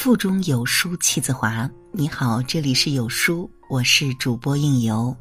[0.00, 1.68] 腹中有书气自华。
[1.90, 5.14] 你好，这里是有书，我是主播应由。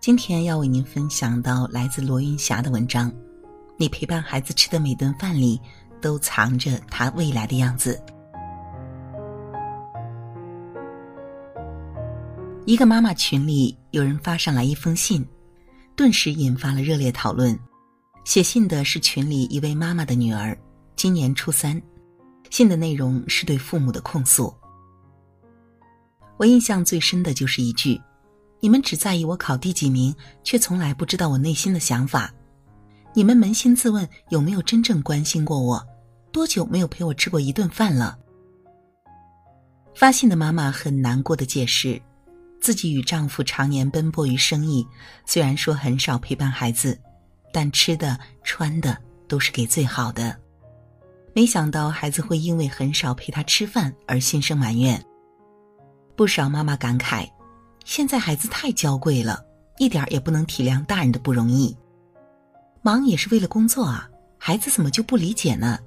[0.00, 3.12] 今天要为您分享到来自罗云霞的文章。
[3.76, 5.60] 你陪伴孩子吃的每顿饭里，
[6.00, 8.00] 都藏着他未来的样子。
[12.64, 15.26] 一个妈妈群里，有人发上来一封信，
[15.96, 17.58] 顿时引发了热烈讨论。
[18.24, 20.56] 写信的是群里一位妈妈的女儿，
[20.94, 21.82] 今年初三。
[22.50, 24.54] 信的内容是对父母的控诉。
[26.36, 28.00] 我印象最深的就是一句
[28.60, 30.14] ：“你们只在意我考第几名，
[30.44, 32.32] 却从来不知道我内心的想法。
[33.14, 35.82] 你们扪心自问，有没有真正关心过我？
[36.30, 38.18] 多久没有陪我吃过一顿饭了？”
[39.94, 41.98] 发信的妈妈很难过的解释，
[42.60, 44.86] 自己与丈夫常年奔波于生意，
[45.24, 47.00] 虽然说很少陪伴孩子，
[47.50, 48.94] 但吃的穿的
[49.26, 50.38] 都是给最好的。
[51.36, 54.98] 没想到孩子会因为很少陪他吃饭而心生埋怨。
[56.16, 57.30] 不少妈妈感慨：
[57.84, 59.44] 现在孩子太娇贵了，
[59.76, 61.76] 一点也不能体谅大人的不容易。
[62.80, 65.78] 忙也是为了工作啊，孩子怎么就不理解呢？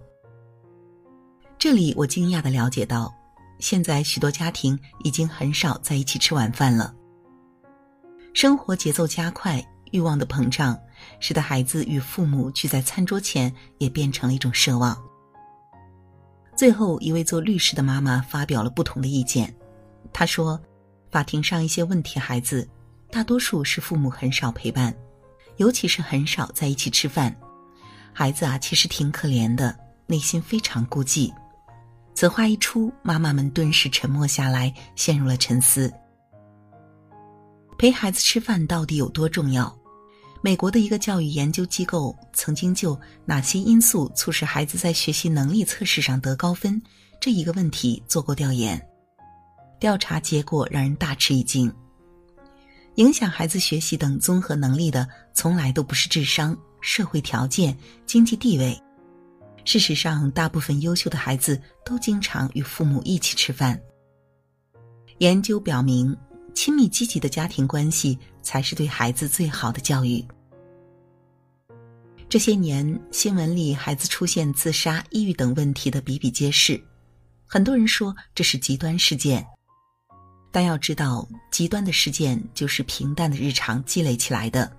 [1.57, 3.11] 这里我惊讶的了解到，
[3.57, 6.93] 现在许多家庭已经很少在一起吃晚饭了。
[8.35, 10.79] 生活节奏加快，欲望的膨胀，
[11.19, 14.95] 使得孩子与父母聚在餐桌前也变成了一种奢望。
[16.59, 19.55] 最后一位做律师的妈妈发表了不同的意见。
[20.11, 20.59] 她说
[21.09, 22.67] ：“法庭上一些问题孩子，
[23.09, 24.93] 大多数是父母很少陪伴，
[25.55, 27.33] 尤其是很少在一起吃饭。
[28.11, 29.73] 孩子啊，其实挺可怜的，
[30.05, 31.31] 内心非常孤寂。”
[32.13, 35.89] 此话一出，妈妈们顿时沉默下来，陷入了沉思。
[37.77, 39.78] 陪孩子吃饭到底有多重要？
[40.41, 46.81] 美国的一个教育研究机构曾经就哪些因素促使孩子在学习能力测试上得高分
[47.19, 48.81] 这一个问题做过调研，
[49.79, 51.71] 调查结果让人大吃一惊。
[52.95, 58.81] 影响孩子学习等综合能力的，从来都不是智商、社会条件、经济地位。
[59.65, 63.79] 事实上，大部分优秀的孩子都经常与父母一起吃饭。
[65.17, 66.15] 研究表明。
[66.59, 70.21] 亲密积极的家庭关系才是对孩子最好的教育。
[72.27, 76.77] 这些年，新闻里孩子出现自杀、抑郁等问题的比比皆是，
[77.45, 79.47] 很多人说这是极端事件，
[80.51, 84.69] 但要知道，极端的事件就是平淡的日常积累起来的。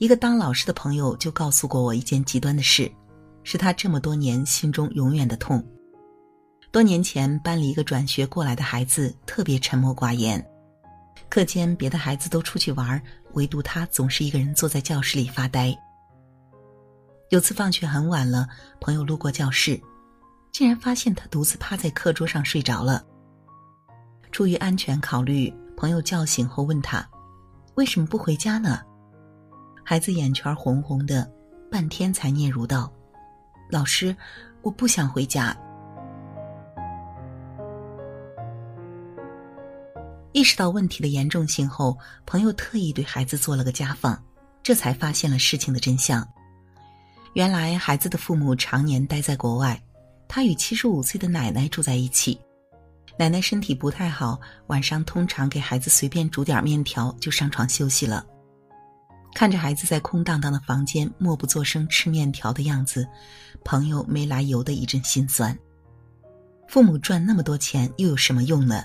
[0.00, 2.90] 一个当老师的朋友就告诉过我一件极端的事，
[3.44, 5.64] 是他这么多年心中永远的痛。
[6.72, 10.44] 多年前，班里一个转学过来的孩子特别沉默寡言。
[11.28, 13.02] 课间，别的孩子都出去玩，
[13.32, 15.74] 唯独他总是一个人坐在教室里发呆。
[17.30, 18.46] 有次放学很晚了，
[18.80, 19.80] 朋友路过教室，
[20.52, 23.02] 竟然发现他独自趴在课桌上睡着了。
[24.30, 27.08] 出于安全考虑，朋友叫醒后问他
[27.76, 28.80] ：“为什么不回家呢？”
[29.82, 31.30] 孩子眼圈红红的，
[31.70, 32.92] 半天才嗫嚅道
[33.70, 34.14] ：“老师，
[34.60, 35.56] 我不想回家。”
[40.42, 44.20] 意识到问题的严重性后，朋友特意对孩子做了个家访，
[44.60, 46.28] 这才发现了事情的真相。
[47.34, 49.80] 原来孩子的父母常年待在国外，
[50.26, 52.40] 他与七十五岁的奶奶住在一起。
[53.16, 54.36] 奶奶身体不太好，
[54.66, 58.26] 晚上通常给孩子随便煮点面条就上床休息了。
[59.36, 63.06] 看着孩子在空荡荡的房间默不作声吃面条的样子，
[63.64, 65.56] 朋友没来由的一阵心酸。
[66.66, 68.82] 父母赚那么多钱又有什么用呢？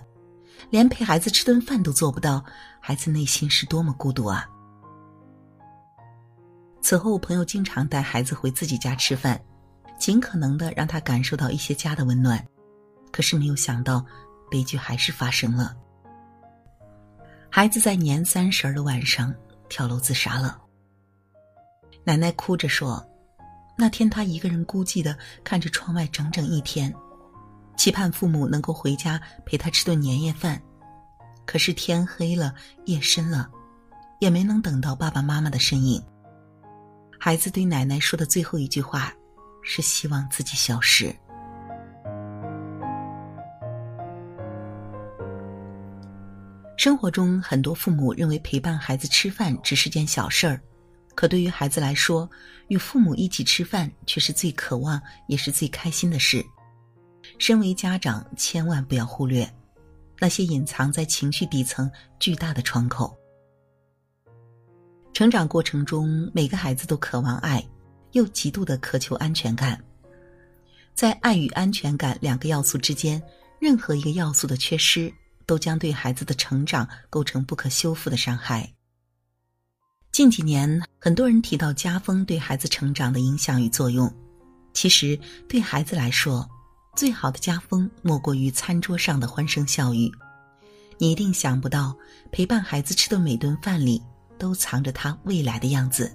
[0.69, 2.43] 连陪孩子吃顿饭都做不到，
[2.79, 4.47] 孩子内心是多么孤独啊！
[6.81, 9.41] 此后，朋友经常带孩子回自己家吃饭，
[9.99, 12.45] 尽可能的让他感受到一些家的温暖。
[13.11, 14.05] 可是没有想到，
[14.49, 15.75] 悲剧还是发生了。
[17.49, 19.33] 孩子在年三十的晚上
[19.69, 20.61] 跳楼自杀了。
[22.03, 23.05] 奶奶哭着说
[23.77, 26.93] ：“那天他一个人孤寂的看着窗外整整一天。”
[27.87, 30.61] 期盼父母能够回家陪他吃顿年夜饭，
[31.45, 32.53] 可是天黑了，
[32.83, 33.49] 夜深了，
[34.19, 36.03] 也没能等到爸爸妈妈的身影。
[37.17, 39.13] 孩子对奶奶说的最后一句话，
[39.63, 41.15] 是希望自己消失。
[46.75, 50.59] 生活中，很多父母认为陪伴孩子吃饭只是件小事儿，
[51.15, 52.29] 可对于孩子来说，
[52.67, 56.45] 与父母一起吃饭却是最渴望也是最开心的事。
[57.37, 59.47] 身为家长，千万不要忽略
[60.19, 61.89] 那些隐藏在情绪底层
[62.19, 63.15] 巨大的窗口。
[65.13, 67.63] 成长过程中，每个孩子都渴望爱，
[68.11, 69.81] 又极度的渴求安全感。
[70.93, 73.21] 在爱与安全感两个要素之间，
[73.59, 75.13] 任何一个要素的缺失，
[75.45, 78.71] 都将对孩子的成长构成不可修复的伤害。
[80.11, 84.11] 近几年，很多人提到家风对孩子成长的影响与作用。
[84.73, 86.47] 其实，对孩子来说，
[86.97, 90.11] 最好的家风莫过于餐桌上的欢声笑语。
[90.97, 91.95] 你一定想不到，
[92.31, 94.01] 陪伴孩子吃的每顿饭里，
[94.39, 96.11] 都藏着他未来的样子。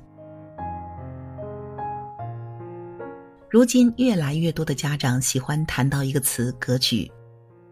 [3.49, 7.09] 如今，越来越多的家长喜欢谈到一个词“格局”，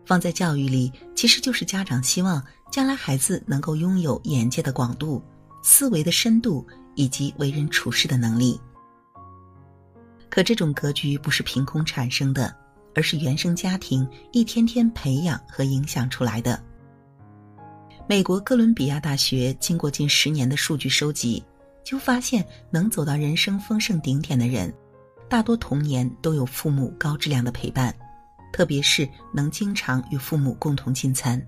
[0.07, 2.41] 放在教育里，其实就是家长希望
[2.71, 5.21] 将来孩子能够拥有眼界的广度、
[5.65, 6.65] 思维的深度
[6.95, 8.61] 以及为人处事的能力。
[10.29, 12.55] 可这种格局不是凭空产生的，
[12.95, 16.61] 而是原生家庭一天天培养和影响出来的。
[18.09, 21.45] 美国哥伦比亚大学经过近十年的数据收集，
[21.85, 24.73] 就发现能走到人生丰盛顶点的人，
[25.29, 27.95] 大多童年都有父母高质量的陪伴，
[28.53, 31.41] 特别是能经常与父母共同进餐。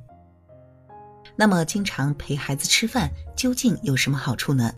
[1.34, 4.72] 那么，经常陪孩子吃饭究竟有什么好处呢？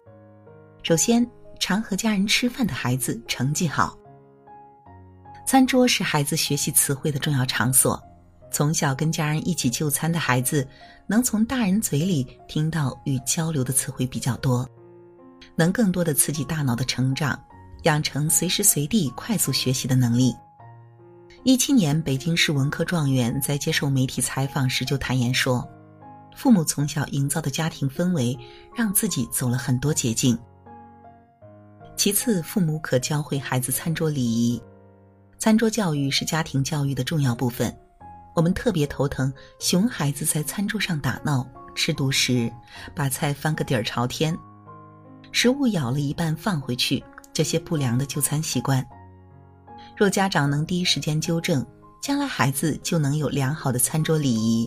[0.82, 1.28] 首先，
[1.58, 3.98] 常和家人吃饭的孩子成绩好。
[5.46, 8.02] 餐桌是孩子学习词汇的重要场所。
[8.50, 10.66] 从小跟家人一起就餐的孩子，
[11.06, 14.68] 能从大人嘴里听到与交流的词汇比较多，
[15.56, 17.38] 能更多的刺激大脑的成长，
[17.82, 20.32] 养成随时随地快速学习的能力。
[21.42, 25.68] 一七年，北京市文科状元在接受媒体采访时就坦言说
[26.34, 28.38] ：“父母从小营造的家庭氛围，
[28.74, 30.38] 让自己走了很多捷径。”
[31.96, 34.62] 其次，父母可教会孩子餐桌礼仪，
[35.44, 37.70] 餐桌教育是家庭教育的重要部分。
[38.34, 42.50] 我们特别头疼，熊孩子在餐桌上打闹、吃独食，
[42.94, 44.34] 把菜翻个底儿朝天，
[45.32, 48.82] 食物咬了一半放回去，这些不良的就餐习惯。
[49.94, 51.62] 若家长能第一时间纠正，
[52.00, 54.66] 将来孩子就能有良好的餐桌礼仪，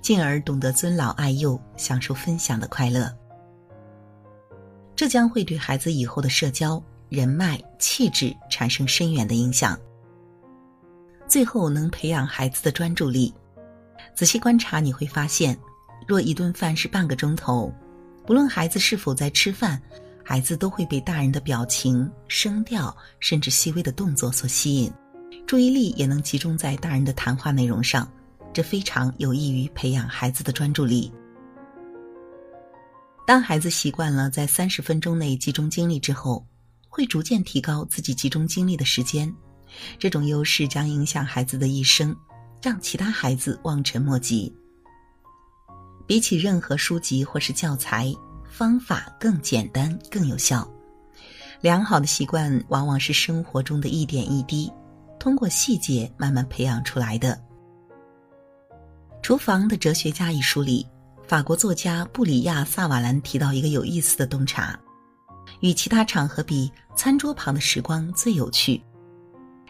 [0.00, 3.12] 进而懂得尊老爱幼，享受分享的快乐。
[4.94, 9.76] 这将会对孩子以后的社交、人脉、气质产生深远的影响。
[11.26, 13.32] 最后能培养孩子的专注力。
[14.14, 15.58] 仔细观察，你会发现，
[16.06, 17.72] 若一顿饭是半个钟头，
[18.26, 19.80] 不论孩子是否在吃饭，
[20.22, 24.92] 孩子都会被大人的表情、声调，甚至细微的动作所吸引，
[25.46, 28.08] 注意力也能集中在大人的谈话内容上，
[28.52, 31.12] 这非常有益于培养孩子的专注力。
[33.26, 36.46] 当孩子习惯了在三十分钟内集中精力之后，
[36.88, 39.34] 会逐渐提高自己集中精力的时间。
[39.98, 42.14] 这种优势将影响孩子的一生，
[42.62, 44.54] 让其他孩子望尘莫及。
[46.06, 48.12] 比起任何书籍或是教材，
[48.48, 50.70] 方法更简单、更有效。
[51.60, 54.70] 良好的习惯往往是生活中的一点一滴，
[55.18, 57.40] 通过细节慢慢培养出来的。
[59.26, 60.86] 《厨房的哲学家》一书里，
[61.26, 64.78] 法国作家布里亚·萨瓦兰提到一个有意思的洞察：
[65.60, 68.78] 与其他场合比，餐桌旁的时光最有趣。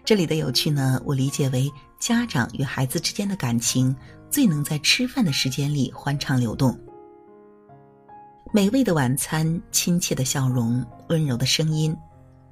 [0.05, 3.97] 这里的有趣呢，我理解为家长与孩子之间的感情
[4.29, 6.79] 最能在吃饭的时间里欢畅流动。
[8.53, 11.97] 美味的晚餐、亲切的笑容、温柔的声音，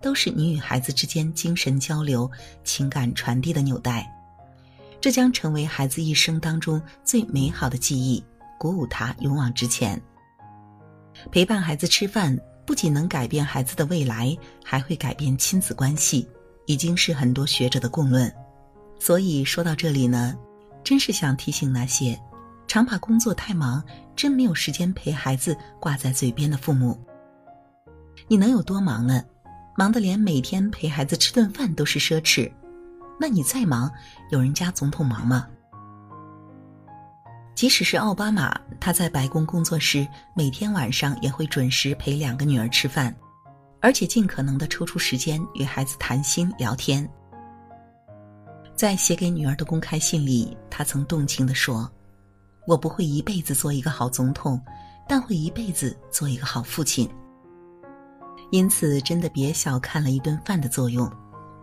[0.01, 2.29] 都是你与孩子之间精神交流、
[2.65, 4.11] 情感传递的纽带。
[4.99, 8.25] 这将成为孩子一生当中最美好的记忆，
[8.59, 10.01] 鼓舞他勇往直前。
[11.31, 12.35] 陪伴孩子吃饭，
[12.65, 14.35] 不仅能改变孩子的未来，
[14.65, 16.27] 还会改变亲子关系。
[16.73, 18.35] 已经是很多学者的共论，
[18.99, 20.35] 所以说到这里呢，
[20.83, 22.19] 真是想提醒那些
[22.67, 23.85] 常把工作太忙，
[24.17, 26.99] 真没有时间陪孩子挂在嘴边的父母。
[28.27, 29.23] 你能有多忙呢？
[29.77, 32.51] 忙得连每天陪孩子吃顿饭都是奢侈，
[33.21, 33.91] 那你再忙，
[34.31, 35.47] 有人家总统忙吗？
[37.55, 43.15] 即使是奥巴马，他在白宫工作时，每天晚上也会准时陪两个女儿吃饭。
[43.83, 47.07] 而且尽可能的抽出时间与孩子谈心聊天。
[48.77, 51.91] 在写给女儿的公开信里，他曾动情地说
[52.67, 54.61] ：“我不会一辈子做一个好总统，
[55.09, 57.11] 但会一辈子做一个好父亲。”
[58.51, 61.11] 因此，真的别小看了一顿饭的作用。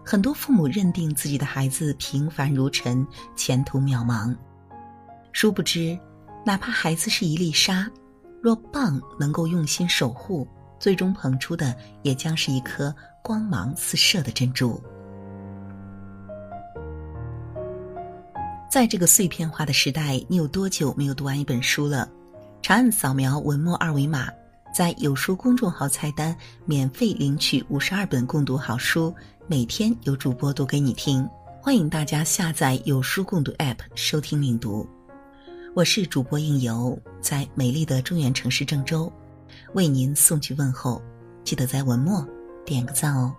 [0.05, 4.35] 很多父母认定自己的孩子平凡如尘，前途渺茫，
[5.31, 5.97] 殊不知，
[6.45, 7.89] 哪怕孩子是一粒沙，
[8.41, 10.47] 若蚌能够用心守护。
[10.79, 14.81] 最终捧出的也将是一颗光芒四射的珍珠。
[18.71, 22.07] 在这个碎片化的时代你有多久没有读完一本书了？
[22.61, 24.29] 长按扫描文末二维码
[24.73, 29.13] 在有书公众号菜单免费领取五十二本共读好书
[29.47, 31.27] 每天有主播读给你听。
[31.61, 34.87] 欢迎大家下载有书共读 app 收听领读。
[35.75, 39.11] 我是主播应由在美丽的中原城市郑州
[39.73, 41.01] 为您送去问候
[41.43, 42.25] 记得在文末
[42.65, 43.35] 点个赞哦。